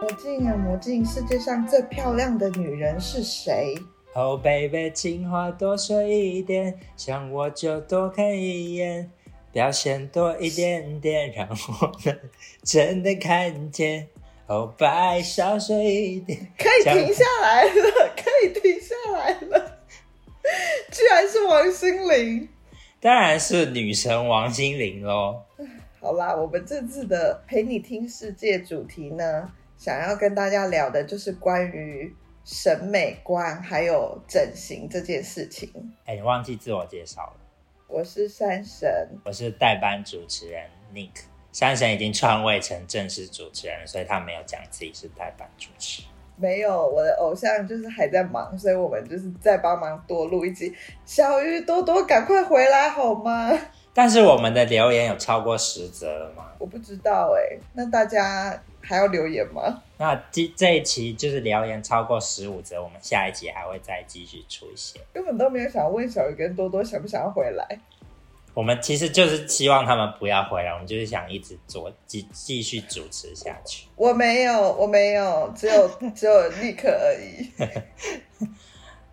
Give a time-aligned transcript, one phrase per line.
[0.00, 3.74] 魔镜啊魔镜，世界上最漂亮的女人是谁
[4.14, 9.10] ？Oh baby，情话多说一点，想我就多看一眼，
[9.52, 12.18] 表现多一点点，让我能
[12.62, 14.08] 真的看见。
[14.46, 19.80] Oh baby，少说一点，可以停下来了，可以停下来了，
[20.90, 22.48] 居然是王心凌，
[23.00, 25.42] 当然是女神王心凌喽。
[26.00, 35.72] 好啦，我们这次的陪你听世界主题呢，想要跟大家聊的就是关于审美观还有整形这件事情。
[36.04, 37.32] 哎，你忘记自我介绍了。
[37.88, 41.22] 我是山神，我是代班主持人 Nick。
[41.50, 46.02] 山神已经篡位成正式主持人，所以他没有讲自己是代班主持。
[46.36, 50.74] 没有，我的偶像就是还在忙，所以我们就是在帮忙多录一集。
[51.06, 53.50] 小鱼多多，赶快回来好吗？
[53.94, 56.52] 但是我们的留言有超过十则了吗？
[56.58, 59.82] 我不知道哎、欸，那大家还要留言吗？
[59.98, 65.00] 那这这一期就是留言超过十五则，我们下一集还会再继续出现。
[65.12, 67.66] 根本都没有想问小鱼跟多多想不想要回来。
[68.54, 73.86] 我们其实就是希望他们不要回来，我们就是想一直做继继续主持下去。
[73.96, 77.50] 我没有，我没有，只有 只有立刻而已。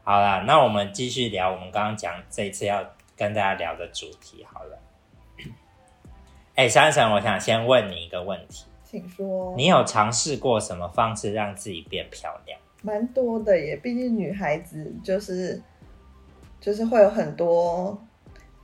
[0.04, 2.86] 好啦，那我们继续聊我们刚刚讲这一次要。
[3.20, 4.80] 跟大家聊的主题好了，
[6.54, 9.54] 哎，山神，我想先问你一个问题，请说。
[9.58, 12.58] 你有尝试过什么方式让自己变漂亮？
[12.82, 15.62] 蛮多的耶，毕竟女孩子就是
[16.62, 18.00] 就是会有很多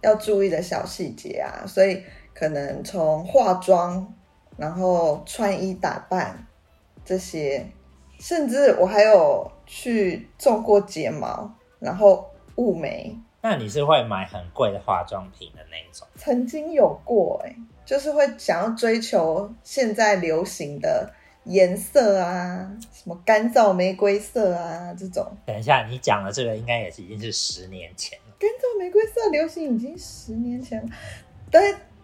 [0.01, 2.01] 要注意的小细节啊，所以
[2.33, 4.13] 可能从化妆，
[4.55, 6.47] 然后穿衣打扮
[7.03, 7.65] 这些，
[8.19, 13.17] 甚至我还有去种过睫毛，然后雾眉。
[13.41, 16.07] 那你是会买很贵的化妆品的那种？
[16.15, 21.11] 曾经有过哎、欸，就是会想要追求现在流行的
[21.45, 25.25] 颜色啊，什么干燥玫瑰色啊这种。
[25.45, 28.35] 等一下，你讲的这个应该也是已经是十年前了。
[28.39, 30.89] 干燥玫瑰色流行已经十年前了，
[31.51, 31.61] 但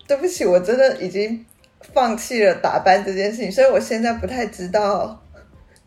[0.07, 1.45] 对不起，我真的已经
[1.93, 5.21] 放弃了打扮这件事情，所以我现在不太知道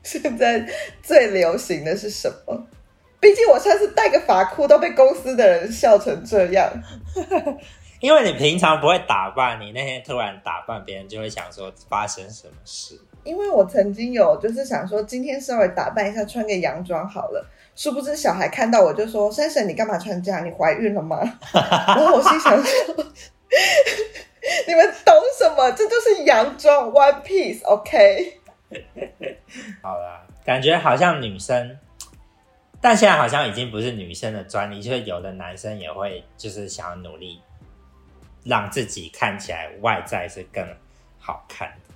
[0.03, 0.67] 现在
[1.03, 2.67] 最流行的是什么。
[3.21, 6.73] 毕竟我上次戴个发箍都被公司的人笑成这样，
[8.03, 13.01] 因为你平常不会打扮，你那天突然打扮，别人就会想说发生什么事。
[13.23, 17.47] 因为我曾经有就是想说今天稍微打扮一下，穿个洋装好了，
[17.77, 20.45] 殊不知小孩看到我就说：“珊珊，你干嘛穿这样？
[20.45, 21.21] 你怀孕了吗？”
[21.55, 22.95] 然后我心想说
[24.67, 25.71] ：“你们懂什么？
[25.71, 28.41] 这就是洋装，one piece，OK？”
[29.81, 31.79] 好啦，感觉好像女生。
[32.81, 37.41] 但现在好像已经不是女生的专利，就是有的男生也会，就是想要努力
[38.45, 40.67] 让自己看起来外在是更
[41.19, 41.95] 好看的。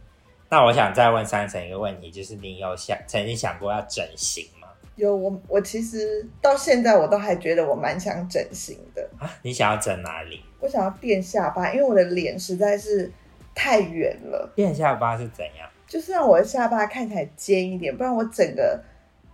[0.48, 4.68] 那我想再问三成一个问题，就是你有想曾经想过要整形吗？
[4.94, 9.30] 有，我我其实到现在我都还觉得我蛮想整形的啊。
[9.42, 10.42] 你想要整哪里？
[10.60, 13.12] 我想要垫下巴，因为我的脸实在是
[13.54, 14.52] 太圆了。
[14.54, 15.68] 垫下巴是怎样？
[15.86, 18.82] 就是让我的下巴看起来尖一点，不然我整个。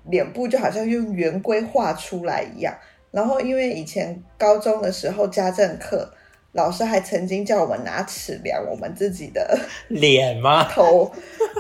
[0.06, 2.76] 脸部就好像用圆规画出来一样，
[3.12, 6.12] 然后因为以前高中的时候家政课
[6.52, 9.58] 老师还曾经叫我们拿尺量我们自己的
[9.88, 10.64] 脸吗？
[10.72, 11.10] 头，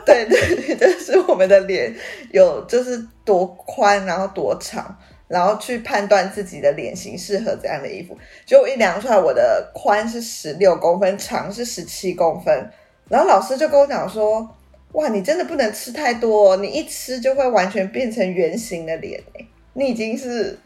[0.06, 1.94] 对对对，就是我们的脸
[2.30, 4.96] 有就是多宽，然后多长，
[5.28, 8.16] 然后去判断自己的脸型适合怎样的衣服。
[8.46, 12.70] 结果一量出来，我的宽是十六公分，长是十七公分，
[13.08, 14.56] 然后老师就跟我讲说。
[14.92, 20.58] 哇，你真的不能吃太多哦，你一吃就会完全变成圆形的脸诶，你已经是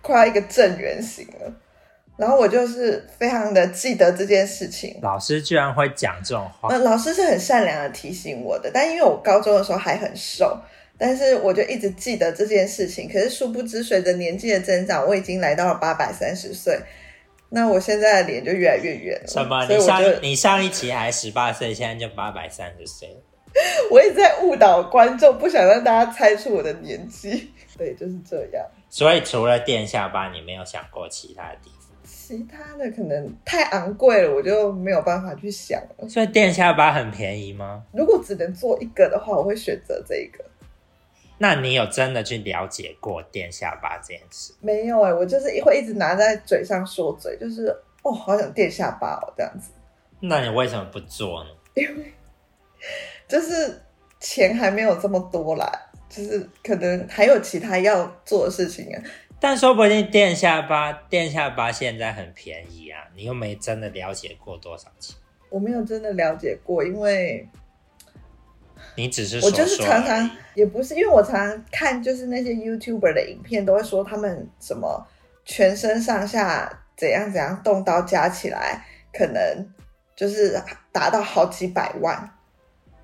[0.00, 1.52] 快要一个正圆形了。
[2.20, 4.98] 然后我就是非常的记得这件事情。
[5.00, 6.68] 老师居然会讲这种话。
[6.68, 10.54] 嗯，老师是很善良的提醒我的，但因为我高中的时候还很瘦，
[10.98, 13.08] 但是我就一直记得这件事情。
[13.10, 16.78] 可是殊不知，随着年纪的增长，我已经来到了八百三十岁，
[17.48, 19.26] 那我现在的脸就越来越圆了。
[19.26, 19.66] 什么？
[19.66, 23.16] 你上你上一期还十八岁，现在就八百三十岁了。
[23.90, 27.50] 我一直在误导观众，不想让大家猜出我的年纪。
[27.78, 28.66] 对，就是这样。
[28.90, 31.79] 所以除了电下巴，你没有想过其他的地方？
[32.30, 36.08] 其他的可能太昂贵了，我就没有办法去想了。
[36.08, 37.82] 所以垫下巴很便宜吗？
[37.92, 40.44] 如果只能做一个的话，我会选择这一个。
[41.38, 44.52] 那你有真的去了解过垫下巴这件事？
[44.60, 47.66] 没有哎、欸，我就是会一直拿在嘴上说嘴，就是
[48.04, 49.72] 哦，好想垫下巴哦，这样子。
[50.20, 51.50] 那你为什么不做呢？
[51.74, 52.12] 因为。
[53.26, 53.82] 就是
[54.20, 55.68] 钱还没有这么多啦，
[56.08, 59.02] 就是可能还有其他要做的事情啊。
[59.40, 65.16] 但说不定垫下巴，垫下巴现在很便宜啊，你又没真的了解过多少钱。
[65.48, 67.48] 我没有真的了解过，因为
[68.94, 75.06] 你只是说我就是常常也不是，因为我常常看就是那些 YouTuber 的影片，都会说他们什么
[75.44, 79.66] 全身上下怎样怎样动刀加起来，可能
[80.14, 82.30] 就是达到好几百万。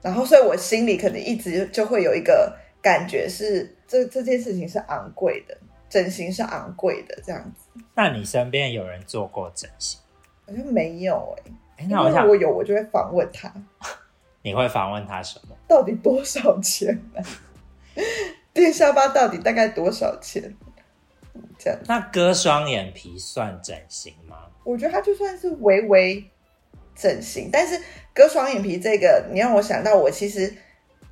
[0.02, 5.58] 然后，所以我心里可能一直就会有一个感觉是，这这件事情是昂贵的，
[5.96, 7.80] 整形是昂贵的这样子。
[7.94, 9.98] 那你身边有人做过整形？
[10.46, 11.34] 好像没有
[11.78, 13.50] 哎、那如果有，我就会访问他。
[14.42, 15.56] 你会访问他什么？
[15.66, 17.22] 到底多少钱呢？
[18.52, 20.54] 垫下巴到底大概多少钱？
[21.58, 21.78] 这样。
[21.86, 24.36] 那割双眼皮算整形吗？
[24.64, 26.22] 我觉得它就算是微微
[26.94, 27.80] 整形，但是
[28.14, 30.54] 割双眼皮这个，你让我想到，我其实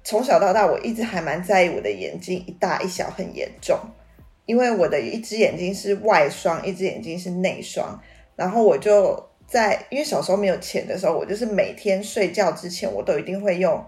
[0.05, 3.79] 从小到大，我一直还蛮在意我的眼睛一大一小很严重，
[4.47, 8.01] 因为我的一只眼睛是外双，一只眼睛是内双，
[8.37, 9.31] 然后我就。
[9.47, 13.85] 在因为小时候没有钱的时候，我就是每天睡觉之前，我都一定会用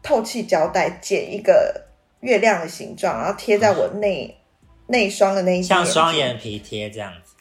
[0.00, 1.88] 透气胶带剪一个
[2.20, 4.34] 月亮的形状，然后贴在我内
[4.86, 7.34] 内双的那一像双眼皮贴这样子。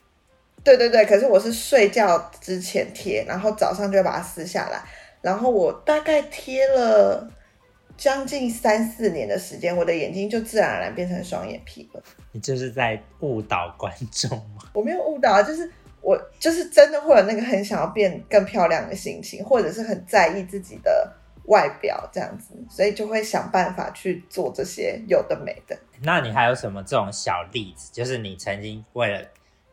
[0.63, 4.81] 对对对，可是我是睡觉之前贴，然后早上就会把它撕下来，
[5.21, 7.29] 然后我大概贴了
[7.95, 12.03] 将近三四年的时间，我的眼睛就自然而然变成双眼皮了。
[12.35, 14.69] 你这是在误导观众吗？
[14.73, 15.71] 我没有误导啊，就是。
[16.01, 21.11] 我就是真的会有那个很想要变更漂亮的心情，或者是很在意自己的
[21.45, 25.75] 外表这样子，所以就会想办法去做这些有的没的。
[26.03, 27.91] 那你还有什么这种小例子？
[27.91, 29.19] 就是你曾经为了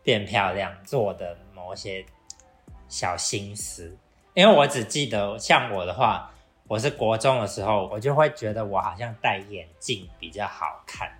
[0.02, 2.02] 变漂亮做的某些
[2.88, 3.94] 小心思？
[4.32, 6.32] 因为我只记得像我的话，
[6.66, 11.12] 我是国中的时候，我就会觉得我好像戴眼镜比较好看，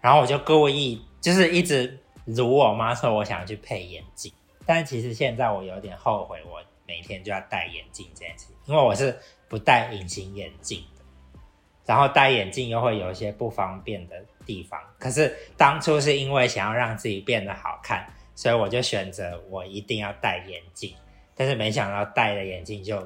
[0.00, 1.98] 然后我就故意就是一直。
[2.26, 4.32] 辱我妈说，我想去配眼镜，
[4.64, 9.18] 但其实现在我有点后悔，我每天就要戴眼镜这件事，因为我是
[9.48, 11.02] 不戴隐形眼镜的，
[11.86, 14.14] 然后戴眼镜又会有一些不方便的
[14.46, 14.78] 地方。
[14.96, 18.06] 可是当初是因为想要让自己变得好看，
[18.36, 20.94] 所以我就选择我一定要戴眼镜，
[21.34, 23.04] 但是没想到戴了眼镜就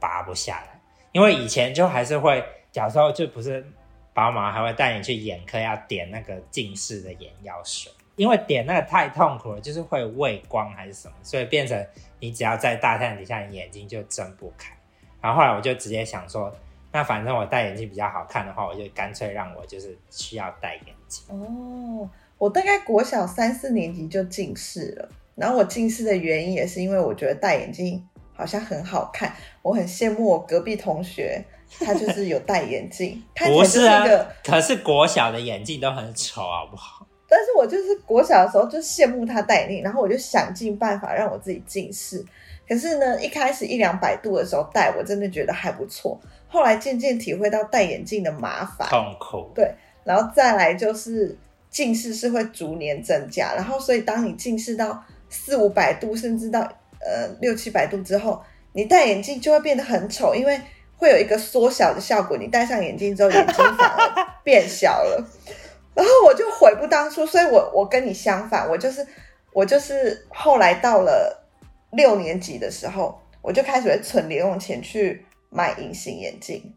[0.00, 0.80] 拔不下来，
[1.10, 2.42] 因为以前就还是会，
[2.72, 3.66] 小时候就不是
[4.14, 7.90] 爸妈还会带你去眼科要点那个近视的眼药水。
[8.14, 11.86] 因为点那个太痛苦了，就是会畏光还是什么，所以变成
[12.20, 14.76] 你只要在大太阳底下，你眼睛就睁不开。
[15.18, 16.54] 然后后来我就直接想说，
[16.92, 21.24] 那反正我戴眼镜比较好看的话，我就干脆让我就是需要戴眼镜。
[21.34, 31.42] 哦，我大概国小三四年级就近视了，然后我近视的原因也是因为我觉得戴眼镜好像很好看，我很羡慕我隔壁同学，
[31.80, 34.04] 他就是有戴眼镜， 他不是啊，
[34.44, 37.06] 可是国小的眼镜都很丑，好不好？
[37.28, 42.24] 但是我就是国小的时候就羡慕他戴眼镜，然后我就想尽办法让我自己近视。
[42.68, 46.18] 可是呢，一开始一两百度的时候戴，我真的觉得还不错。
[46.46, 51.34] 后来渐渐体会到戴眼镜的麻烦、痛苦，对，然后再来就是
[51.70, 56.60] 近视是会逐年增加，然后所以当你近视到四五百度，甚至到
[57.00, 58.42] 呃六七百度之后，
[58.74, 60.60] 你戴眼镜就会变得很丑，因为
[61.02, 62.38] 会有一个缩小的效果。
[62.38, 65.28] 你戴上眼镜之后，眼睛反而变小了。
[65.94, 69.04] 然后我就悔不当初，所以我我跟你相反，我就是
[69.52, 71.44] 我就是后来到了
[71.90, 76.72] 六年级的时候，我就开始会存零用钱去买隐形眼镜。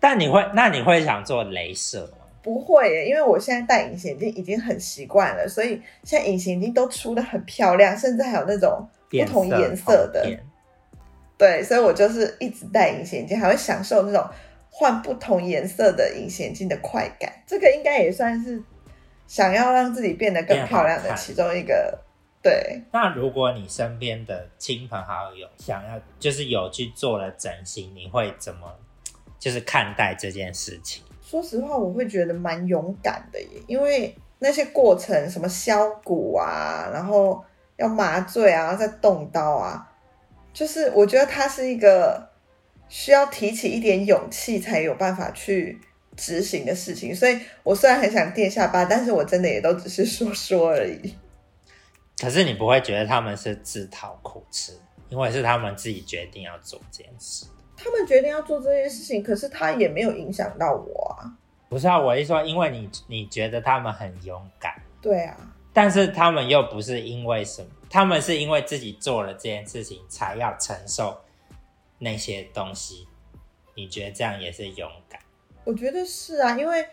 [0.00, 2.24] 但你会，那你会想做镭射吗？
[2.42, 10.26] 不会耶，因为我现在戴隐形眼镜已经很习惯了，所以现在隐形眼镜都出的很漂亮，甚至还有那种不同颜色的。
[11.38, 14.28] 对，所以我就是一直戴隐形眼镜，还会享受那种。
[14.78, 18.62] 换不同颜色的隐形眼镜的快感，这个应该也算是
[19.26, 21.98] 想要让自己变得更漂亮的其中一个。
[22.42, 22.82] 对。
[22.92, 28.70] 那如果你身边的亲朋好友想要，就是有去做了整形，你会怎么
[29.38, 31.02] 就是看待这件事情？
[31.22, 37.42] 说实话，我会觉得蛮勇敢的耶，因为那些过程，什么削骨啊，然后
[37.76, 39.90] 要麻醉啊，再动刀啊，
[40.56, 42.34] 就是我觉得他是一个。
[42.88, 45.76] 需要提起一点勇气才有办法去
[46.16, 51.12] 执行的事情，所以我虽然很想垫下巴，但是我真的也都只是说说而已。
[52.22, 54.72] 可是你不会觉得他们是自讨苦吃，
[55.08, 57.46] 因为是他们自己决定要做这件事。
[57.76, 61.26] 他们决定要做这件事情，可是他也没有影响到我啊。
[61.68, 64.72] 不是啊，我一说，因为你你觉得他们很勇敢，
[65.02, 65.36] 对啊，
[65.76, 71.20] 但是他们又不是因为什么，他们是因为自己做了这件事情才要承受。
[71.98, 73.06] 那些东西，
[73.74, 75.20] 你觉得这样也是勇敢？
[75.64, 76.86] 我觉得是啊，因为，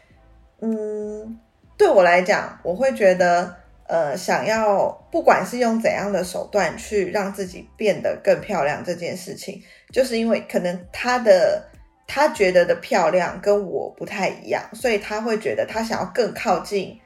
[0.59, 1.39] 嗯，
[1.77, 3.55] 对我来讲，我会觉得，
[3.87, 9.63] 呃，想要不管是用怎样的手段去让自己变得更漂亮这件事情，
[9.93, 11.69] 就是因为可能他的
[12.05, 16.99] 他觉得的漂亮跟我不太一样，所以他会觉得他想要更靠近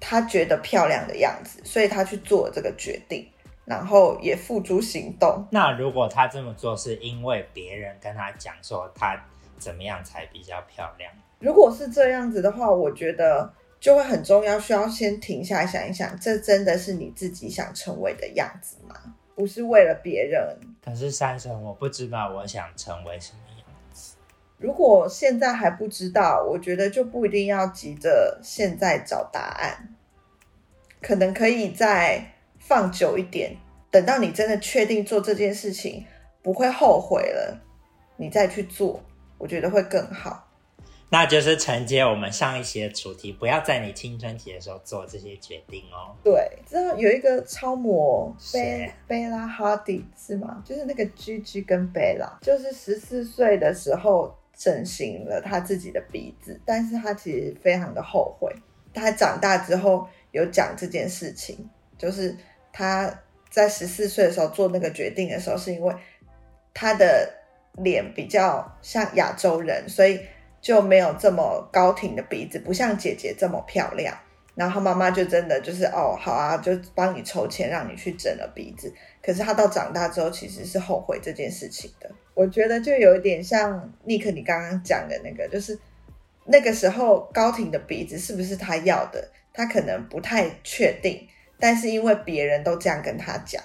[0.00, 3.28] 他觉得漂亮的样子，所以他去做这个决定，
[3.64, 5.46] 然后也付诸行动。
[5.50, 9.16] 那如果他这么做是因为别人跟他讲说他
[9.58, 11.12] 怎么样才比较漂亮？
[11.40, 18.94] 如果是这样子的话，我觉得就会很重要，需要先停下来想一想，这真的是你自己想成为的样子吗？
[19.34, 20.58] 不是为了别人。
[20.84, 23.38] 可是珊珊，我不知道我想成为什么。
[24.58, 29.94] 如果现在还不知道，我觉得就不一定要急着现在找答案，
[31.00, 33.56] 可能可以再放久一点，
[33.90, 36.04] 等到你真的确定做这件事情
[36.42, 37.60] 不会后悔了，
[38.16, 39.00] 你再去做，
[39.38, 40.44] 我觉得会更好。
[41.10, 46.12] 那就是承接我们上一期的主题，不要在你青春期的时候做这些决定哦。
[46.22, 50.62] 对，知道有一个超模贝贝拉哈迪是吗？
[50.66, 58.54] 就是那个 Gigi 跟贝拉，就是十四岁的时候整形了他自己的鼻子，但是他其实非常的后悔。
[58.92, 62.36] 他长大之后有讲这件事情，就是
[62.70, 65.94] 他在十四岁的时候做那个决定的时候，是因为
[66.74, 67.32] 他的
[67.76, 70.20] 脸比较像亚洲人，所以。
[70.60, 74.12] 就没有这么高挺的鼻子，不像姐姐这么漂亮。
[74.58, 78.92] 然后妈妈就真的就是哦，好啊，就帮你筹钱让你去整了鼻子。
[79.22, 82.10] 可是他到长大之后，其实是后悔这件事情的。
[82.34, 85.78] 我觉得就有一点像尼克你刚刚讲的那个，就是
[86.46, 91.28] 那个时候高挺的鼻子是不是他要的，他可能不太确定。
[91.60, 93.62] 但是因为别人都这样跟他讲，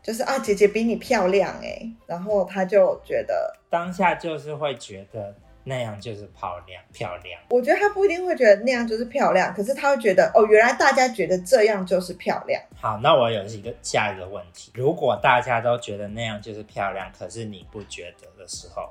[0.00, 5.34] 就是啊，姐姐比你漂亮诶，然后他就觉得当下就是会觉得。
[5.68, 7.40] 那样就是漂亮，漂亮。
[7.50, 12.60] 我觉得他不一定会觉得那样就是漂亮，可是他会觉得哦，原来大家觉得这样就是漂亮。
[12.74, 18.90] 好，那我有一个下一个问题：如果大家都觉得那样就是漂亮，可是你不觉得的时候，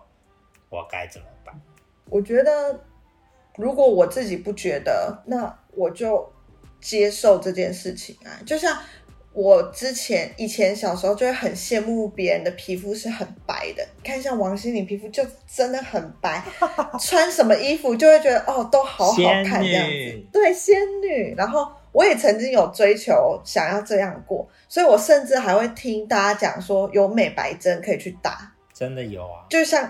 [0.69, 1.53] 我该怎么办？
[2.09, 2.79] 我觉得，
[3.55, 6.31] 如果我自己不觉得，那我就
[6.79, 8.77] 接受这件事情啊，就像。
[9.37, 16.43] 我之前以前小时候就会很羡慕别人的皮肤是很白的，看像王心凌皮肤就真的很白，
[16.99, 19.15] 穿什么衣服就会觉得哦都好好
[19.45, 21.35] 看这样子，对，仙女。
[21.37, 29.87] 然后我也曾经有追求想要这样过，所以我甚至还会听大家讲说有美白针可以去打，真的有啊，就像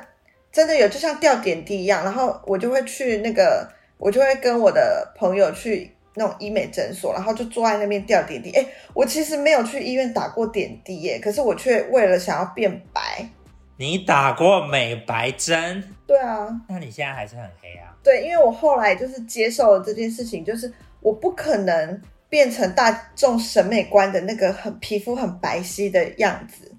[0.51, 2.04] 真的有，就像吊点滴一样。
[2.04, 3.66] 然后我就会去那个，
[3.98, 5.94] 我就会跟我的朋友去。
[6.18, 8.52] 那种医美诊所，然后就坐在那边吊点滴。
[8.52, 13.30] 哎，我其实没有去医院打过点滴耶，可是我却为了想要变白。
[13.78, 15.84] 你打过美白针？
[16.08, 16.48] 对啊。
[16.68, 17.96] 那你现在还是很黑啊？
[18.04, 26.72] 对，因为我后来就是接受了这件事情，就是我不可能变成大众审美观的那个很皮肤很白皙的样子，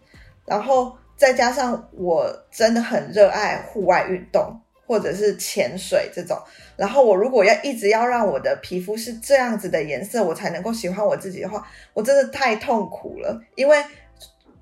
[0.45, 4.61] 然后再加上我真的很热爱户外运动。
[4.89, 6.37] 或者是潜水这种，
[6.75, 13.39] 然后我如果要一直要让我的皮肤是这样子的颜色，我才能够喜欢我自己的话，我真的太痛苦了。
[13.55, 13.85] 因为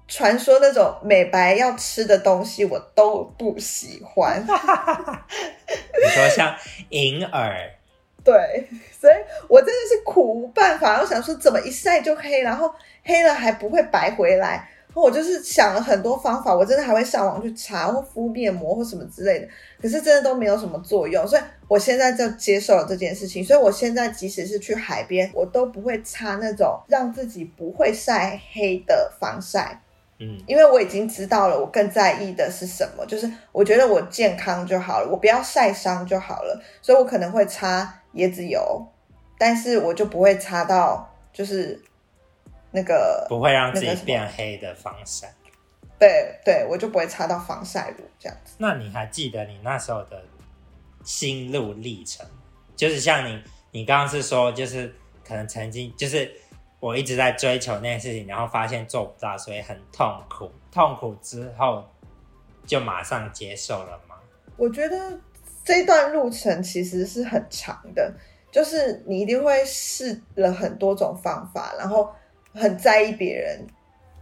[0.08, 4.42] 传说那种美白要吃的东西，我都不喜欢。
[4.44, 6.56] 你说像
[6.88, 7.70] 银耳，
[8.24, 8.66] 对，
[9.00, 9.14] 所以
[9.48, 11.00] 我真的是苦无办法。
[11.00, 14.68] 我想说，怎么一晒就黑，然后黑了还不会白回来。
[15.02, 19.48] 我就是想了很多方法，我真的还会上网去查或敷面膜或什么之类的，
[19.80, 23.44] 可是真的都没有什么作用，所以我现在就接受了这件事情。
[23.44, 29.78] 所以我现在即使是去海边，我都不会擦那种让自己不会晒黑的防晒。
[30.18, 36.58] 嗯，因为我已经知道了，我更在意的是什么，就是我觉得我健康就好了，我不要晒伤就好了。
[36.80, 38.82] 所以我可能会擦椰子油，
[39.36, 41.78] 但是我就不会擦到就是。
[42.76, 45.32] 那个不会让自己变黑的防晒，
[45.98, 48.54] 对对，我就不会擦到防晒乳这样子。
[48.58, 50.22] 那你还记得你那时候的
[51.02, 52.26] 心路历程？
[52.76, 54.94] 就是像你，你刚刚是说，就是
[55.26, 56.30] 可能曾经，就是
[56.78, 60.52] 我一直在追求那件事情，然后发现做不到，所以很痛苦。
[60.70, 61.82] 痛苦之后
[62.66, 64.16] 就马上接受了吗？
[64.58, 65.18] 我觉得
[65.64, 68.12] 这段路程其实是很长的，
[68.52, 72.14] 就是你一定会试了很多种方法，然后。
[72.56, 73.60] 很在意别人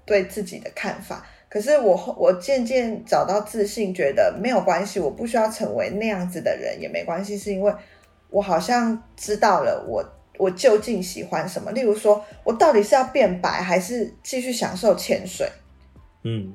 [0.05, 7.73] 对自己的看法，可是我我渐渐找到自信，觉得没有关系，我不需要成为那样子的人也没关系，是因为
[8.29, 10.05] 我好像知道了我
[10.37, 11.71] 我究竟喜欢什么。
[11.73, 15.49] 例如说，我到底是要变白，还是继续享受潜水？
[16.25, 16.53] 嗯，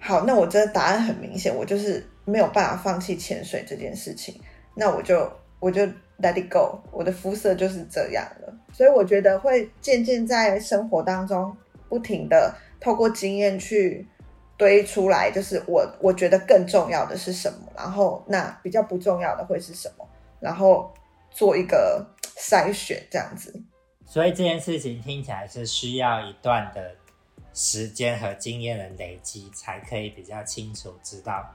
[0.00, 4.40] 好，那我真的答案很明显，我就是没有办法放弃潜水这件事情，
[4.74, 5.88] 那我就我就。
[6.18, 8.45] Let it go，我的肤色就是这样了，
[8.76, 11.56] 所以我觉得会渐渐在生活当中
[11.88, 14.06] 不停的透过经验去
[14.58, 20.06] 堆出来，就是我我觉得更重要的是什么，然后那比较不重要的会是什么，
[20.40, 20.92] 然后
[21.30, 22.06] 做一个
[22.36, 23.58] 筛选这样子。
[24.04, 26.94] 所以这件事情听起来是需要一段的
[27.54, 31.50] 时间和经验的累积，才可以比较清楚知道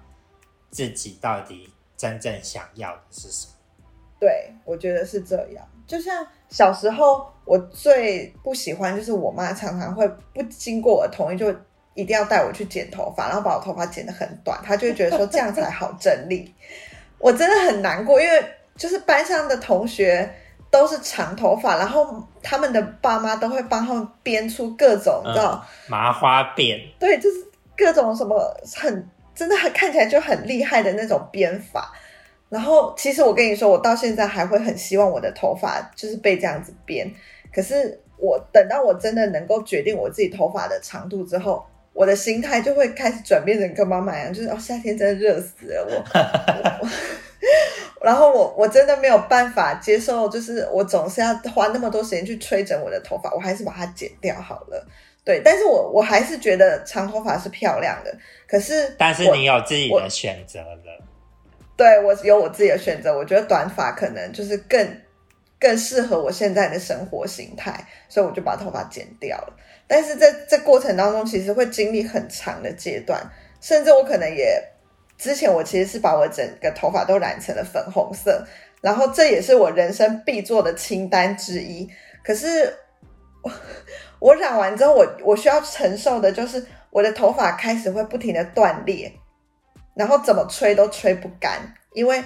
[0.72, 3.54] 自己到底真正想要的是什么。
[4.20, 5.68] 对，我觉得是这样。
[5.92, 11.50] 就像小时候，我最不喜欢就是我妈常常会不经过我的同意，就
[11.94, 16.54] 一定要带我去剪头发，然后把我头发剪得很短，她就会觉得说这样才好整理。
[17.18, 18.44] 我真的很难过，因为
[18.78, 20.34] 就是班上的同学。
[20.72, 27.46] 都是长头发，然后他们的爸妈都会帮他们编出各种，你知道、嗯、麻花辫，对，就是
[27.76, 28.40] 各种什么
[28.78, 31.92] 很真的很看起来就很厉害的那种编法。
[32.52, 37.10] 然后其实我跟你说，我到现在还会很希望我的头发就是被这样子编。
[37.54, 46.04] 可是我等到我真的能够决定我自己头发的长度之后，我的心态就会开始转变成跟妈妈一样，就是哦，夏天真的热死了我。
[46.84, 54.88] 我然后我我真的没有办法接受，就是我总是要花那么多时间去吹整我的头发，我还是把它剪掉好了。
[55.24, 58.14] 对，但是我我还是觉得长头发是漂亮的。
[58.46, 61.02] 可是，但是你有自己的选择了。
[61.82, 65.02] 对，我有我自己的选择，我觉得短发可能就是更
[65.60, 69.58] 更适合我现在的生活形态，所以我就把头发剪掉了。
[69.88, 73.20] 但是在这过程当中，其实会经历很长的阶段，
[73.60, 74.64] 甚至我可能也。
[75.18, 78.46] 之前我其实是把我整个头发都染成了粉红色，
[78.82, 81.90] 然后这也是我人生必做的清单之一。
[82.24, 82.72] 可是
[83.42, 83.52] 我，
[84.20, 89.12] 我染完之后，我我需要承受的就是我的头发开始会不停的断裂，
[89.94, 91.60] 然后怎么吹都吹不干，
[91.94, 92.24] 因为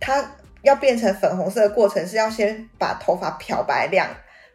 [0.00, 4.08] 它要变成粉红色的过程是要先把头发漂白两，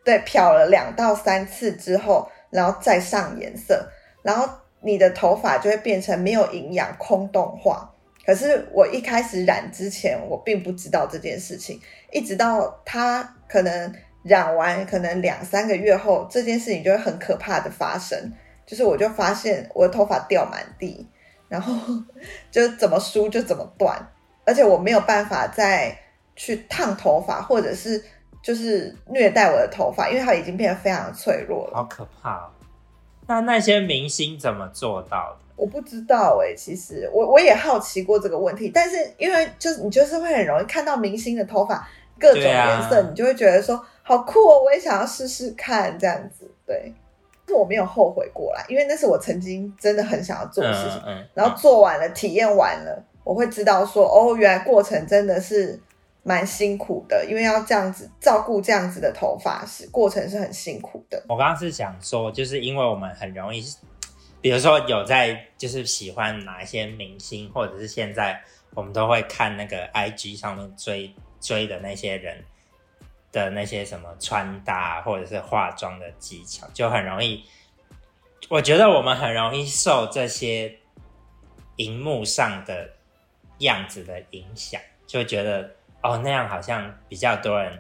[0.04, 3.90] 对，漂了两到三次之后，然后再上颜色，
[4.22, 4.48] 然后。
[4.80, 7.92] 你的头发就会变成没有营养、空洞化。
[8.24, 18.32] 可是我一开始染之前，我并不知道这件事情，一直到它可能染完，可能两三个月后，这件事情就会很可怕的发生。
[18.68, 21.10] 就是我就发现我的头发掉满地，
[21.48, 21.74] 然后
[22.52, 23.98] 就怎么梳就怎么断，
[24.46, 25.98] 而且我没有办法再
[26.36, 28.04] 去烫头发，或者是
[28.42, 31.76] 就是虐待我的头发，因为它已经变得非常的脆弱了。
[31.76, 32.50] 好可怕哦。
[33.28, 35.46] 那那些明星怎么做到的？
[35.58, 41.86] 我不知道哎、欸，其实我我也好奇过这个问题，但是因为就是你就是会很容易看到明星的头发
[42.20, 46.50] 各种颜色，啊、你就会觉得说好酷哦，我也想要试试看这样子。
[46.66, 46.94] 对，
[47.56, 55.80] 我没有后悔过来，因为那是我曾经真的很想要做的事情，嗯嗯、然后做完了，嗯、体验完了，我会知道说哦，原来过程真的是。
[56.24, 61.24] 蛮辛苦的，因为要这样子照顾这样子的头发，是过程是很辛苦的。
[61.30, 63.64] 我刚刚是想说，就是因为我们很容易，
[64.42, 68.42] 比如说有在就是喜欢哪一些明星，或者是现在
[68.76, 72.44] 我们都会看那个 IG 上面追追的那些人
[73.38, 77.44] 的那些什么穿搭或者是化妆的技巧，就很容易，
[78.50, 80.78] 我觉得我们很容易受这些
[81.78, 82.90] 荧幕上的
[83.60, 85.76] 样子的影响，就觉得。
[86.04, 87.74] 哦，那样好像比较多人，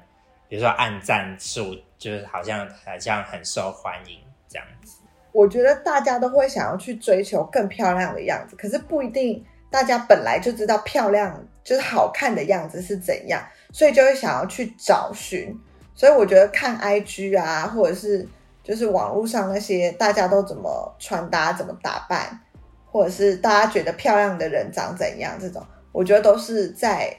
[0.49, 4.97] 比如说按赞数，就是好像好像很受欢迎这样子。
[5.31, 15.57] 我觉得大家都会想要去追求更漂亮的样子，可是不一定大家本来就知道漂亮就是好看的样子是怎样，所以就会想要去找寻。
[15.93, 18.27] 所以我觉得看 IG 啊，或者是
[18.63, 22.39] 就是网络上那些大家都怎么穿搭、怎么打扮，
[22.85, 27.17] 或者是大家觉得漂亮的人长怎样，这种我觉得都是在。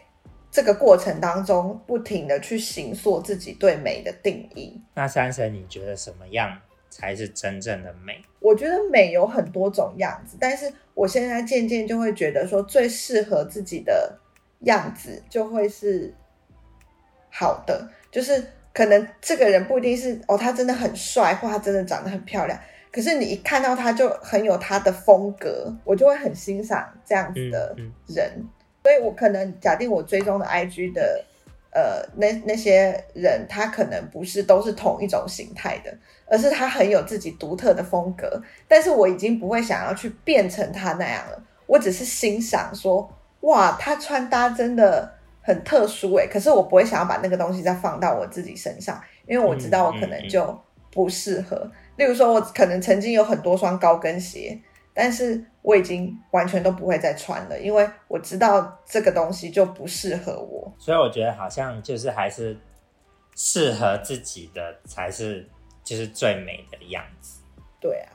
[0.51, 4.81] 这个过程当中，不停的去形塑自己对美的定义。
[4.95, 6.59] 那三神，你觉得什么样
[6.89, 8.15] 才是真正的美？
[8.41, 14.19] 我觉得美有很多种样子，但是我现在渐渐就会觉得说，最适合自己的
[14.61, 16.13] 样子就会是
[17.39, 17.89] 好的。
[18.11, 22.59] 就是可能这个人不一定是哦，他真的很帅，或他真的长得很漂亮，
[22.91, 27.75] 可是你一看到他就很有他的风格，我就会很欣赏这样子的
[28.07, 28.33] 人。
[28.37, 28.49] 嗯嗯
[28.83, 31.23] 所以，我可能假定我追踪的 IG 的，
[31.71, 35.95] 呃，那那些人，他可能不是都是同一种形态的，
[36.27, 38.43] 而是他很有自己独特的风格。
[38.67, 43.07] 但是我已经不会想要去变成他那样了，我只是欣赏说，
[43.41, 45.13] 哇，他穿搭真的
[45.49, 46.29] 很特殊诶。
[46.31, 50.57] 可是我不会想要把那个东西再放到我自己身上，因为我知道我可能就
[50.93, 51.57] 不适合。
[51.57, 51.97] 嗯嗯嗯。
[51.97, 54.61] 例如说，我可能曾经有很多双高跟鞋。
[55.01, 60.75] 但是我已经完全都不会再穿了，因为我知道这个东西就不适合我。
[60.77, 62.59] 所以我觉得好像就是还是
[63.37, 65.49] 适合自己的才是
[65.85, 67.41] 就是最美的样子。
[67.81, 68.11] 对啊，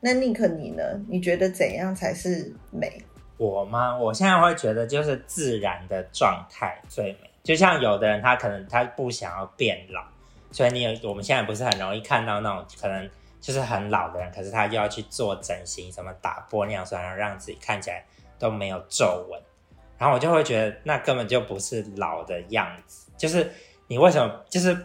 [0.00, 0.82] 那宁可你呢？
[1.08, 3.02] 你觉得怎样才是美？
[3.38, 3.96] 我吗？
[3.96, 7.30] 我现在会觉得就是自然的状态最美。
[7.44, 10.02] 就像有的人他可能他不想要变老，
[10.50, 13.08] 所以你有我们现在不是很容易看到那种可能
[13.40, 18.04] 就是很老的人，可是他又要去做整形，什么打玻尿酸，然后让自己看起来
[18.38, 19.40] 都没有皱纹。
[19.96, 23.10] 然后我就会觉得那根本就不是老的样子。
[23.16, 23.50] 就是
[23.86, 24.44] 你为什么？
[24.50, 24.76] 就是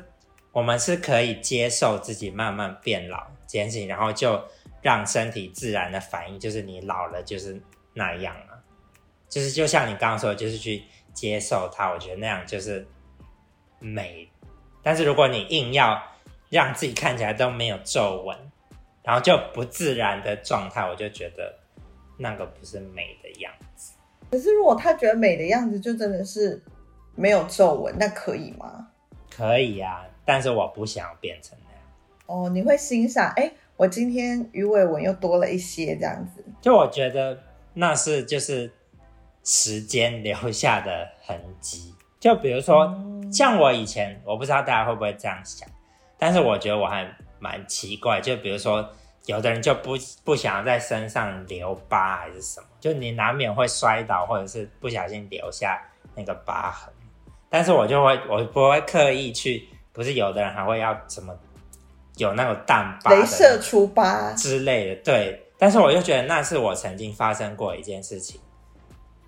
[0.51, 4.39] 我们是可以接受自己慢慢变老这件事情，然后就
[4.81, 7.59] 让身体自然的反应，就是你老了就是。
[7.93, 8.57] 那样啊，
[9.29, 12.87] 就是就像你刚刚说的，就是去接受它，我觉得那样就是
[13.79, 14.29] 美。
[14.81, 16.01] 但是如果你硬要
[16.49, 18.37] 让自己看起来都没有皱纹，
[19.03, 21.55] 然后就不自然的状态，我就觉得
[22.17, 23.93] 那个不是美的样子。
[24.31, 26.61] 可是如果他觉得美的样子就真的是
[27.15, 28.87] 没有皱纹，那可以吗？
[29.29, 31.81] 可以啊，但是我不想要变成那样。
[32.25, 33.31] 哦，你会欣赏？
[33.35, 36.43] 哎，我今天鱼尾纹又多了一些，这样子。
[36.59, 37.37] 就我觉得。
[37.73, 38.71] 那是就是
[39.43, 42.95] 时间留下的痕迹，就比如说
[43.31, 45.67] 像我以前，我不知道大家会不会这样想，
[46.17, 47.05] 但是我觉得我还
[47.39, 48.21] 蛮奇怪。
[48.21, 48.87] 就比如说，
[49.25, 55.81] 有的人就不不想要在身上留疤还是什么，就你难免会摔倒或者是不小心留下
[56.15, 56.93] 那个疤痕，
[57.49, 61.35] 但是我就会我不会刻意去，不是有的人还会要什么
[62.17, 65.42] 有那种淡疤、镭射除疤之类的，对。
[65.63, 68.41] 但是我就觉得那是我曾经发生过一件事情，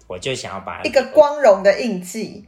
[0.06, 2.46] 我就想要把一个光荣的印记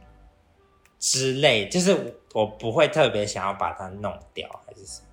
[0.98, 5.06] 之类，就是我不会特别想要把它弄掉，还是什么？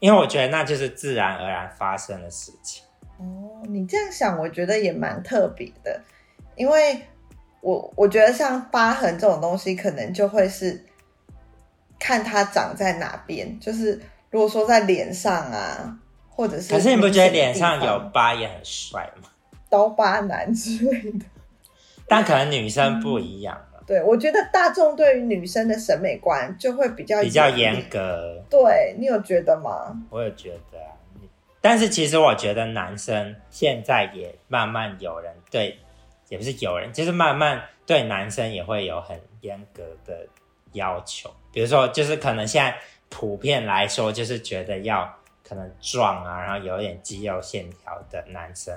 [0.00, 2.82] 因为我觉得那就是自然而然发生的事情。
[3.18, 6.02] 哦，你这样想，我觉得也蛮特别的，
[6.56, 7.00] 因为
[7.60, 10.84] 我我觉得像疤痕这种东西，可能就会是
[11.96, 15.99] 看它长在哪边，就是如果说在脸上啊。
[16.40, 19.28] 或者是，可是你不觉得脸上有疤也很帅吗？
[19.68, 21.26] 刀疤男之类的，
[22.08, 23.60] 但可能女生不一样。
[23.74, 28.42] 嗯、对，我觉得大众对于女生的审美观就会比较比较严格。
[28.48, 29.94] 对，你有觉得吗？
[30.08, 30.96] 我有觉得啊，
[31.60, 35.78] 但是其实我觉得男生现在也慢慢有人对，
[36.30, 40.26] 也不是有人，就是慢慢对男生也会有很严格的
[40.72, 41.30] 要求。
[41.52, 42.74] 比如说，就是可能现在
[43.10, 45.19] 普遍来说，就是觉得要。
[45.50, 48.72] 可能壮啊，然后有一点肌肉线条的男生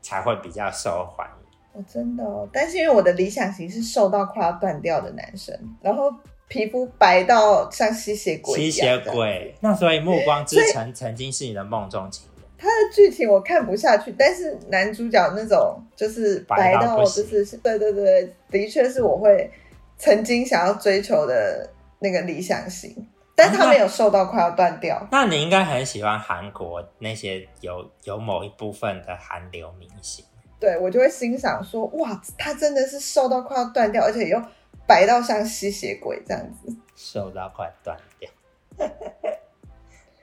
[0.00, 1.80] 才会比较受欢迎。
[1.80, 2.48] 哦，真的哦。
[2.52, 6.14] 但是因为我的理想型是瘦到快要断掉的男生，然后
[6.46, 8.54] 皮肤白到像吸血鬼。
[8.54, 9.52] 吸血鬼。
[9.58, 12.44] 那所以《暮光之城》曾经是你的梦中情人。
[12.56, 19.50] 他的剧情我看不下去，但是男主角那种就是白到就是对对对，的确是我会
[19.98, 23.08] 曾经想要追求的那个理想型。
[23.40, 24.96] 但他没有瘦到快要断掉。
[24.96, 30.24] 啊，那，那你应该很喜欢韩国那些有有某一部分的韩流明星。
[30.58, 34.38] 对，我就会欣赏说，哇，他真的是瘦到快要断掉，而且又
[34.86, 36.76] 白到像吸血鬼这样子。
[36.94, 38.30] 瘦到快断掉。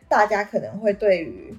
[0.08, 1.58] 大家可能会对于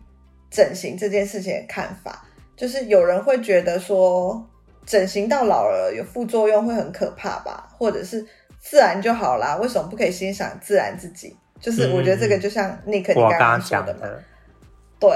[0.48, 2.24] 整形这件事情的看法，
[2.56, 4.48] 就是有人会觉得说，
[4.86, 8.24] 整形到老了有副作用会很可怕吧，或者是
[8.60, 11.36] 自然就好啦，为什么不可以欣赏自然自己？
[11.60, 14.22] 就是我觉得这个就像 Nick 你刚刚说的嘛，嗯、
[15.00, 15.10] 对。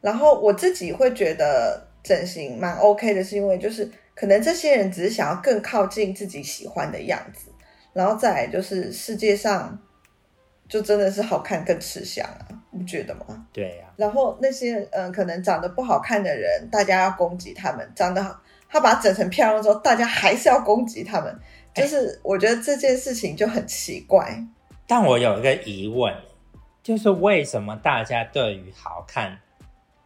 [0.00, 7.48] 然后我自己会觉得整形蛮 OK 的，是因为就是可能这些人只是想要更靠近自己喜欢的样子，
[7.92, 9.76] 然后再来就是世界上
[10.68, 13.46] 就真的是好看更吃香啊，你觉得吗？
[13.52, 13.94] 对呀、啊。
[13.96, 21.36] 然后那些嗯、呃、可能长得不好看的人，大家要攻击他们；长得好，他把它整成漂亮之后，大家还是要攻击他们。
[21.74, 24.40] 就是我觉得这件事情就很奇怪。
[24.88, 26.14] 但我有一个疑问，
[26.82, 29.36] 就是为什么大家对于好看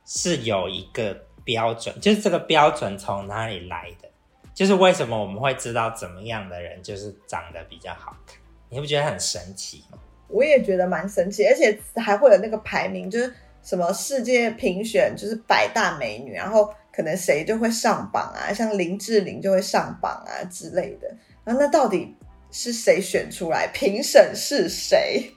[0.07, 1.15] 是有一个
[1.45, 1.95] 标准？
[2.01, 4.09] 就是这个标准从哪里来的？
[4.55, 8.37] 就是为什么我们会知道怎么样的人就是长得比较好看？
[8.71, 9.99] 你不觉得很神奇吗？
[10.29, 21.15] 我也觉得蛮神奇，而且还会有那个排名，就是什么世界评选，就是百大美女，然后可能谁就会上榜啊，像林志玲就会上榜啊之类的。
[21.45, 22.17] 然后那到底？
[22.51, 23.69] 是谁选出来？
[23.73, 25.31] 评审是谁？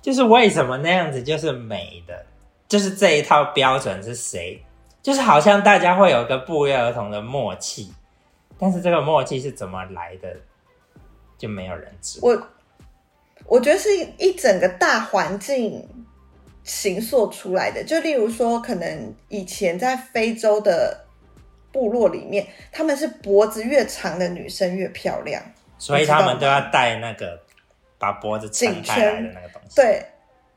[0.00, 2.26] 就是为什么那样子就是美的？
[2.68, 4.62] 就是这一套标准是谁？
[5.02, 7.92] 就是好像大家会有一个不约而同的默契，
[8.58, 10.36] 但是这个默契是怎么来的，
[11.38, 12.28] 就没有人知道。
[12.28, 12.48] 我
[13.46, 15.88] 我觉得是一整个大环境
[16.62, 17.82] 形塑出来的。
[17.82, 21.06] 就例如说，可能以前在非洲的
[21.72, 25.42] 部落里面，他们是脖子越长的女生越漂亮。
[25.78, 27.40] 所以他们都要戴那个
[27.98, 29.76] 把脖子撑开来的那个东西。
[29.76, 30.04] 对，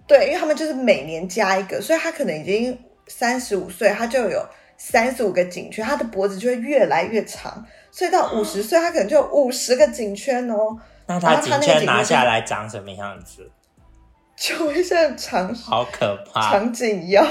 [0.08, 4.46] 对，因为他们就是每年加一个，所以他可能已经三十五岁，他就有
[4.78, 10.78] 三十五个颈圈，他的脖子就会越来越长，所以到五十岁，他可能就有五十个颈圈哦。
[11.06, 13.50] 那他颈圈拿下来长什么样子？
[14.38, 17.24] 就会像长， 好可怕，长颈腰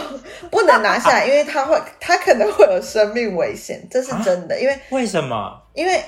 [0.48, 4.61] 不能拿下来，因为他会，他可能会有生命危险，这是真的。
[4.61, 5.61] 因为为什么？
[5.74, 6.00] 因为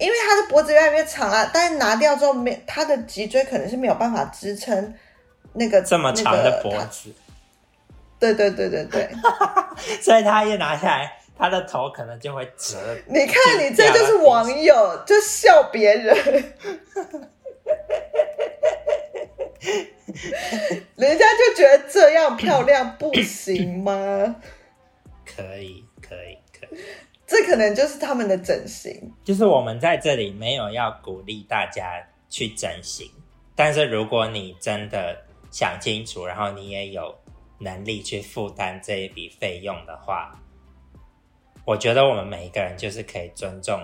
[0.00, 4.94] 因为他的脖子越来越长了，但是拿掉之后，没他的脊椎可能是没有办法支撑
[5.52, 7.12] 那个这么长的脖子。
[8.18, 9.10] 对对对对对，
[10.02, 12.78] 所以他一拿下来，他的头可能就会折。
[13.06, 16.16] 你看，你这就是网友，就笑别人。
[20.96, 24.36] 人家就觉得这样漂亮不行吗？
[25.24, 26.78] 可以，可以，可以。
[27.30, 28.92] 这可能就是他们的整形。
[29.22, 33.08] 就是我们在这里没有要鼓励大家去整形，
[33.54, 35.16] 但是如果你真的
[35.48, 37.14] 想清楚，然后你也有
[37.60, 40.36] 能力去负担这一笔费用的话，
[41.64, 43.80] 我觉得我们每一个人就是可以尊重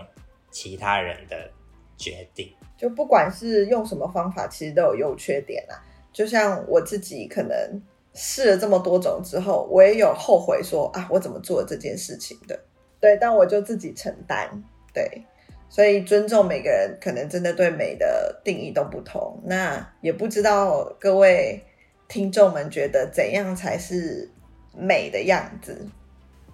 [0.51, 1.49] 其他人的
[1.97, 2.53] 决定。
[2.77, 5.79] 就不管是用什么方法，其实都有优缺点啊。
[6.13, 7.81] 就像我自己可能
[8.13, 12.59] 试了这么多种之后，我也有后悔说啊，我怎么做这件事情的？
[13.01, 14.63] 对，但我就自己承担。
[14.93, 15.23] 对，
[15.69, 19.41] 所以尊重每个人，可能真的对美的定义都不同。
[19.45, 21.63] 那也不知道各位
[22.09, 24.31] 听众们觉得怎样才是
[24.75, 25.87] 美的样子？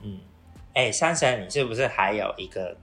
[0.02, 0.18] 嗯，
[0.74, 2.76] 哎、欸，珊珊，你是不是还有一个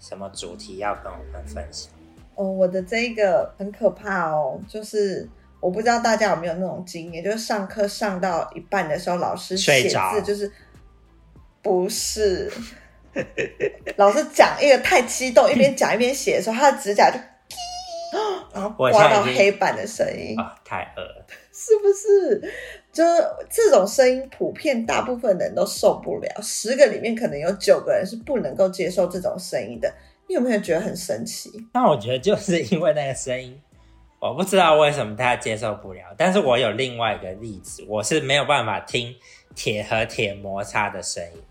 [0.00, 1.92] 什么主题要跟我们分享？
[2.34, 5.28] 哦，我的这个很可怕哦，就是
[5.60, 10.50] 我不知道大家有没有那种经验，就是上课上到一半的时候，老师写字就是
[11.62, 12.50] 不是，
[13.96, 17.18] 老师讲一个太激动，一边讲一边写的时候，他的指甲就，
[18.52, 22.52] 然后刮到黑板的声音啊，太恶了，是不是？
[22.92, 29.92] 就是这种声音，普遍大部分人都受不了，十个里面可能有九个人是不能够接受这种声音的。
[30.26, 31.50] 你有没有觉得很神奇？
[31.72, 33.60] 那我觉得就是因为那个声音，
[34.20, 36.02] 我不知道为什么大家接受不了。
[36.16, 39.14] 但是我有另外一个例子，我是没有办法听
[39.54, 41.42] 铁和铁摩擦的声音，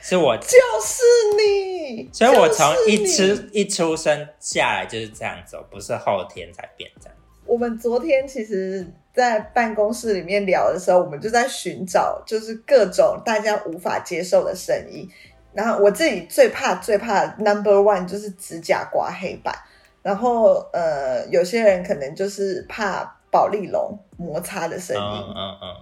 [0.00, 1.02] 是我就是
[1.36, 7.16] 你，所以我从一出一出生下来就是这样走，不是后天才变这样。
[7.44, 15.08] 我们昨天其实，在办公室里面聊的时候，我们就在寻找，就是各种大家无法接受的声音。
[15.52, 19.52] 然后我自己最怕最怕 number one 就是指甲刮黑板，
[20.00, 25.76] 然后呃有些人可能就是怕保丽龙摩擦的声音，嗯嗯嗯。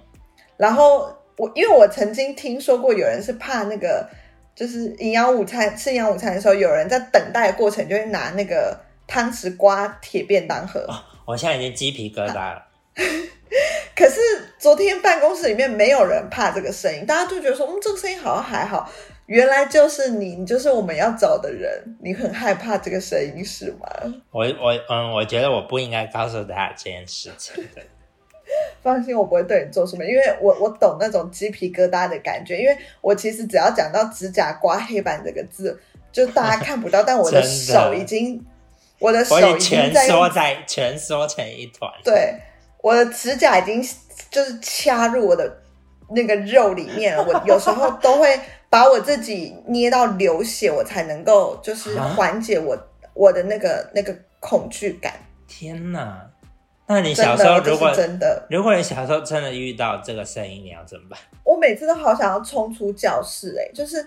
[0.56, 4.06] 然后我因为我曾经听说过有人是怕那个，
[4.54, 10.80] 就是营养午餐吃营养午餐的时候，有人在等待的过程就会拿那个汤匙刮铁便当盒。
[10.80, 12.50] 哦，我现在已经鸡皮疙瘩了。
[12.50, 12.66] 啊
[13.96, 14.20] 可是
[14.58, 18.88] 昨天办公室里面没有人怕这个声音，大家就觉得说，嗯，这个声音好像还好。
[19.26, 21.70] 原来就是你，你就是我们要找的人。
[22.00, 23.88] 你很害怕这个声音是吗？
[24.30, 27.82] 我我嗯，我觉得我不应该告诉大家这件事情的。
[28.82, 32.58] 放心，我不会对你做什么，因为我我懂那种鸡皮疙瘩的感觉。
[32.58, 35.78] 因为我其实只要讲到指甲刮黑板这个字，
[36.12, 38.44] 就大家看不到，但我的手已经，
[38.98, 41.90] 我的手已经在蜷缩在蜷缩成一团。
[42.04, 42.34] 对，
[42.82, 43.82] 我的指甲已经
[44.30, 45.58] 就是掐入我的
[46.10, 47.24] 那个肉里面了。
[47.24, 48.38] 我有时候都会。
[48.70, 52.82] 把我自己捏到流血，我才能够就是缓解我、啊、
[53.14, 55.14] 我的那个那个恐惧感。
[55.46, 56.27] 天哪！
[56.88, 61.18] 那你小时候如果真的，如果你小时候真的遇到这个声音，你要怎么办？
[61.44, 64.04] 我每次都好想要冲出教室、欸，哎，就是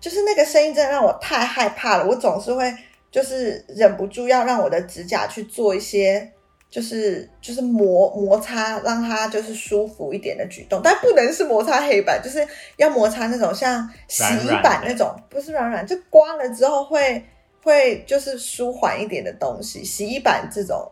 [0.00, 2.04] 就是那个声音真的让我太害怕了。
[2.06, 2.74] 我总是会
[3.10, 6.30] 就是忍不住要让我的指甲去做一些。
[6.70, 12.44] 就是就是磨摩擦，让它就是舒服一点的举动，但不能是摩擦黑板，就是
[12.76, 17.24] 要摩擦那种像洗衣板那种，软软不是软软，就刮了之后会
[17.62, 19.84] 会就是舒缓一点的东西。
[19.84, 20.90] 洗衣板这种，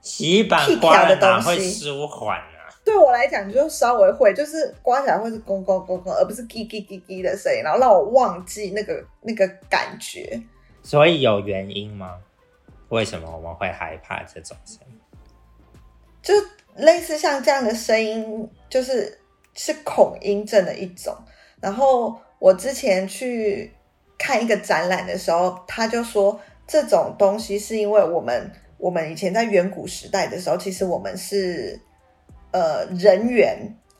[0.00, 2.72] 洗衣板刮的东西会舒缓啊？
[2.84, 10.40] 对我来讲就稍微会，就是刮起来会是咣咣咣咣，而不是叽叽叽叽的声音，然后让我忘记那个那个感觉。
[10.82, 12.18] 所以有原因吗？
[12.88, 14.98] 为什么我们会害怕这种声音？
[16.22, 16.34] 就
[16.76, 19.20] 类似像这样的声音，就是
[19.54, 21.14] 是恐音症的一种。
[21.60, 23.72] 然后我之前去
[24.18, 31.80] 看一个展览的时候，他就说这种东西是因为我们我们以前在远古时代的时候，其实我们是
[32.50, 33.56] 呃人猿，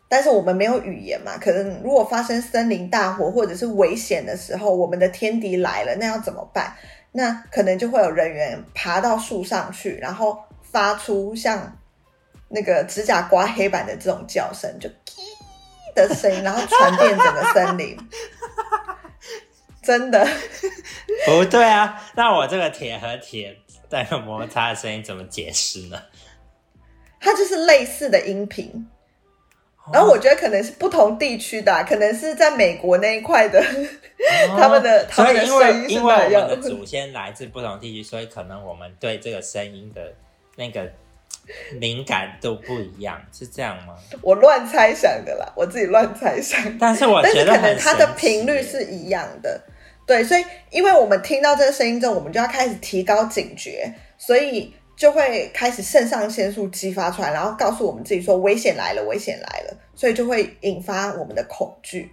[0.09, 1.39] 但是我们没有语言嘛。
[1.39, 6.75] 可能如果发生森林大火或者是危险的时候，我们的天敌来了，那要怎么办？
[7.13, 11.77] 那可能就会有人猿爬到树上去，然后发出像。
[12.53, 14.91] 那个指甲刮黑板的这种叫声，就
[15.95, 17.97] 的声音，然后传遍整个森林。
[19.81, 20.27] 真的
[21.27, 22.03] 不对啊？
[22.17, 23.57] 那我这个铁和铁
[23.91, 26.01] 带有摩擦的声音怎么解释呢？
[27.21, 28.89] 它就是类似的音频，
[29.93, 35.91] 然后我觉得可能是不同地区的、啊，可能是在美国那一块的，哦、他们的他们的声音。
[35.91, 40.15] 因为我们的祖先来自不同地区，所以可能我们对这个声音的
[40.57, 40.91] 那个
[41.79, 43.97] 敏感度不一样，是这样吗？
[44.23, 46.79] 我乱猜想的啦，我自己乱猜想。
[46.79, 49.61] 但是我觉得可能它的频率是一样的，
[50.07, 54.75] 对，所以因为我们听到这个声音之后，我们就要开始提高警觉，所以。
[54.97, 62.13] 就会开始肾上腺素激发出来，然后告诉我们自己说危险来了，危险来了，所以就会引发我们的恐惧。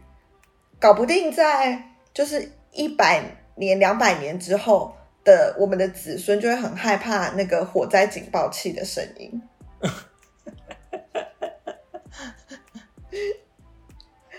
[0.79, 3.21] 搞不定在就是一百
[3.55, 4.95] 年、两百年之后
[5.25, 9.41] 的我们的子孙就会很害怕那个火灾警报器的声音。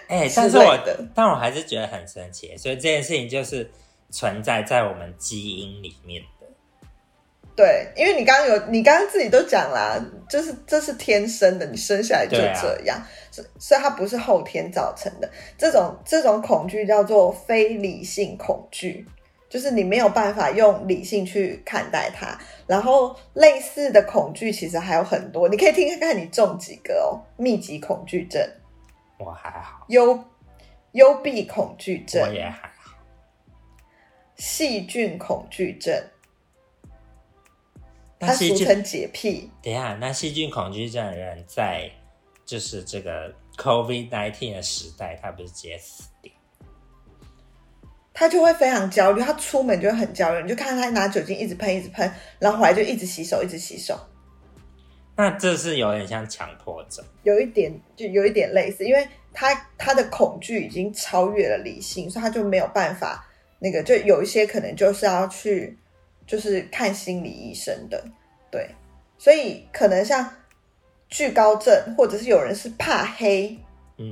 [0.08, 3.70] 哎、欸，但是我的，但我还是觉得很神奇，所以这件事情就是
[4.10, 6.46] 存在在我们基因里面的。
[7.54, 15.28] 对，因为你刚刚有，你刚刚自己都讲啦，就是这是天生的，你生下来就这样，所、啊、所以它不是后天造成的。
[15.58, 19.04] 这种这种恐惧叫做非理性恐惧，
[19.50, 22.38] 就是你没有办法用理性去看待它。
[22.68, 27.18] 然后类似的恐惧其实还有很多，你可以听看看你中几个哦。
[27.36, 28.40] 密集恐惧症，
[29.18, 29.84] 我还好。
[29.88, 30.24] 幽
[30.92, 32.94] 幽闭恐惧症，我也还好。
[34.36, 35.94] 细菌恐惧症。
[38.20, 39.50] 它俗称洁癖。
[39.62, 41.88] 等一下，那细菌恐惧症的人在
[42.44, 46.32] 就是这个 COVID-19 的时代，他不是直接死掉？
[48.12, 50.42] 他就会非常焦虑，他出门就会很焦虑。
[50.42, 53.96] 你就看他拿酒精一直喷，一直喷，然后回来就一直洗手，一直洗手。
[55.18, 63.28] 那这是有点像强迫症，有一点就有一点类似，因为他他的恐惧已经超越了理性，所以他就没有办法
[63.58, 65.76] 那个，就有一些可能就是要去。
[66.28, 68.04] 就是看心理医生的，
[68.50, 68.68] 对，
[69.16, 70.30] 所以可能像
[71.08, 73.58] 惧高症，或者是有人是怕黑、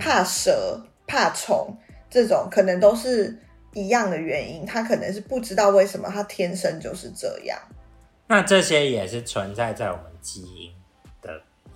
[0.01, 1.77] 怕蛇、怕虫
[2.09, 3.39] 这种，可能都是
[3.75, 4.65] 一样的原因。
[4.65, 7.59] 他可能是不知道为什么他天生就是这样。
[8.29, 10.76] 那这些也是存在在我们基因的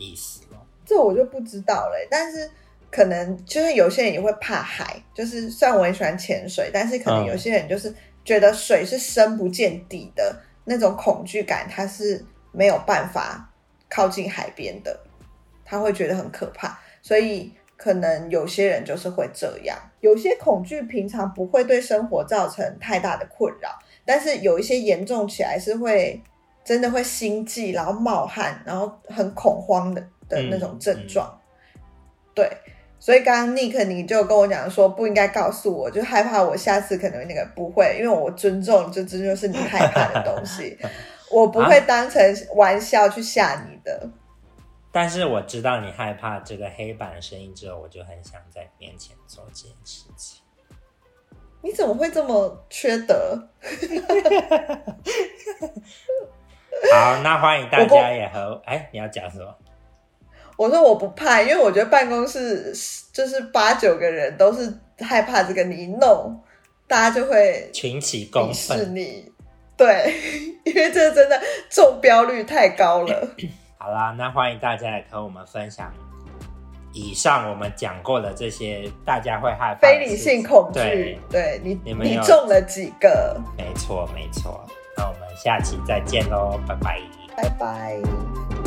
[0.01, 0.59] 意思吗？
[0.85, 2.09] 这我就不知道了。
[2.11, 2.51] 但是
[2.91, 7.95] 可能就是有些人也会怕海，就是虽然我很喜欢潜水，但是可能有些人就是。
[8.23, 13.51] 觉得水是深不见底的那种恐惧感，他是没有办法
[13.89, 15.01] 靠近海边的，
[15.65, 16.79] 他会觉得很可怕。
[17.01, 23.71] 所以可能有些人就是会这样，有些恐惧平常不会对生活造成太大的困扰，
[24.05, 26.23] 但是有一些严重起来是会
[26.71, 31.37] 真的会心悸，然后冒汗，然后很恐慌的的那种症状，
[31.75, 31.83] 嗯嗯、
[32.33, 32.49] 对。
[33.01, 40.79] 所以刚刚 Nick 你就跟我讲说不应该告诉我，就害怕我下次可能那个不会，因为我尊重这这就是你害怕的东西，
[41.33, 42.23] 我不会当成
[42.55, 43.93] 玩笑去吓你的。
[44.05, 44.07] 啊。
[44.93, 50.41] 但是我知道你害怕这个黑板的声音之后，我就很想在你面前做这件事情。
[51.63, 53.49] 你怎么会这么缺德？
[56.93, 59.55] 好，那欢迎大家也和哎，你要讲什么？
[60.57, 62.73] 我说我不怕，因为我觉得办公室
[63.13, 66.39] 就是八九个人都是害怕这个，你一弄，
[66.87, 69.33] 大家就会群起攻愤你。
[69.77, 70.15] 对，
[70.65, 73.29] 因为这真的中标率太高了。
[73.79, 75.91] 好啦，那欢迎大家来和我们分享
[76.93, 80.81] 以上我们讲过的这些大家会害怕非理性恐惧。
[80.81, 83.41] 对，对你你你中了几个？
[83.57, 84.63] 没错没错。
[85.37, 87.01] 下期再见喽，拜拜，
[87.37, 88.60] 拜拜。